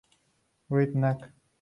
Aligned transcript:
Red 0.71 0.95
Nac. 0.95 1.31